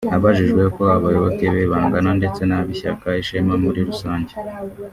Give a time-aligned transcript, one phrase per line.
[0.15, 4.33] Abajijwe uko abayoboke be bangana ndetse n’ab’ishyaka Ishema muri rusange